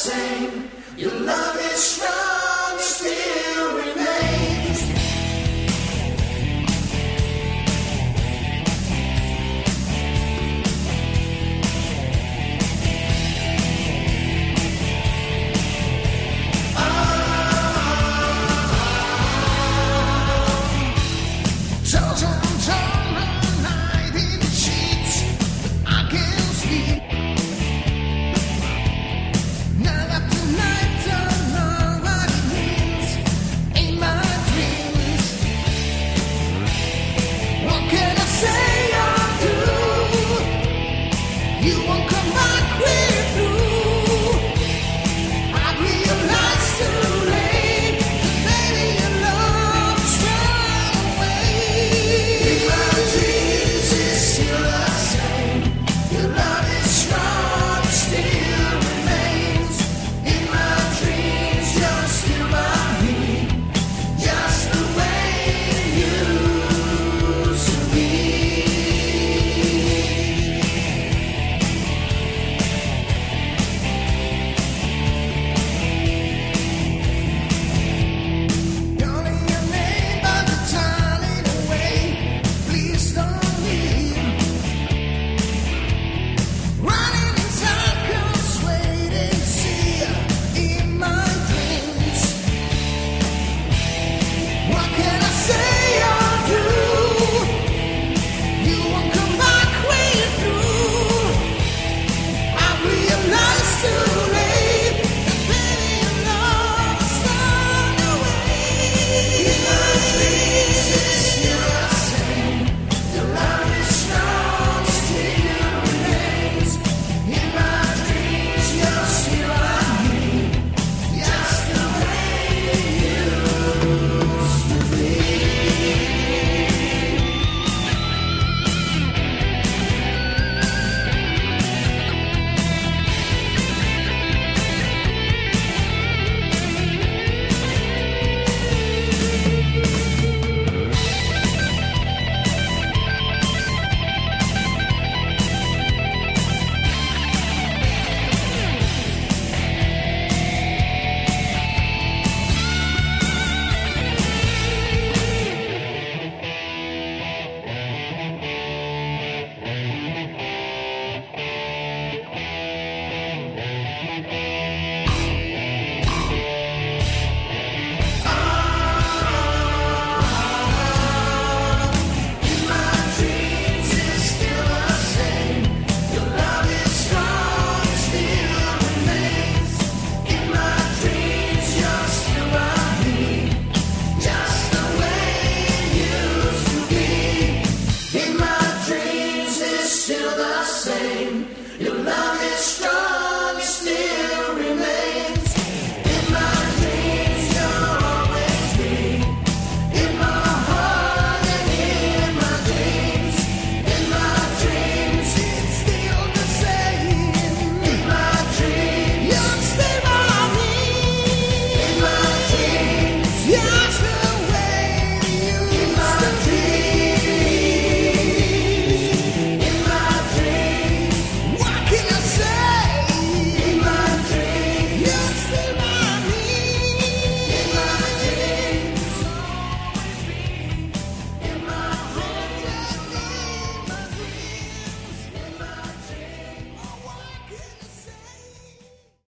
[0.00, 0.70] same.
[0.96, 1.59] you love